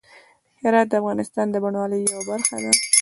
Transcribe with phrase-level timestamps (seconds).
[0.61, 2.71] هرات د افغانستان د بڼوالۍ یوه برخه ده.